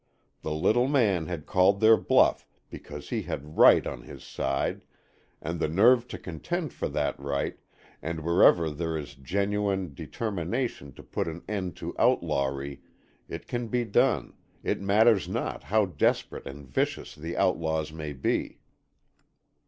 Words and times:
The 0.41 0.55
little 0.55 0.87
man 0.87 1.27
had 1.27 1.45
called 1.45 1.79
their 1.79 1.95
bluff 1.95 2.47
because 2.71 3.09
he 3.09 3.21
had 3.21 3.55
right 3.59 3.85
on 3.85 4.01
his 4.01 4.23
side, 4.23 4.81
and 5.39 5.59
the 5.59 5.67
nerve 5.67 6.07
to 6.07 6.17
contend 6.17 6.73
for 6.73 6.87
that 6.89 7.19
right, 7.19 7.59
and 8.01 8.21
wherever 8.23 8.67
there 8.71 8.97
is 8.97 9.13
a 9.13 9.17
genuine 9.21 9.93
determination 9.93 10.91
to 10.93 11.03
put 11.03 11.27
an 11.27 11.43
end 11.47 11.75
to 11.75 11.93
outlawry, 11.99 12.81
it 13.29 13.47
can 13.47 13.67
be 13.67 13.85
done, 13.85 14.33
it 14.63 14.81
matters 14.81 15.29
not 15.29 15.65
how 15.65 15.85
desperate 15.85 16.47
and 16.47 16.67
vicious 16.67 17.13
the 17.13 17.37
outlaws 17.37 17.93
may 17.93 18.11
be. 18.11 18.57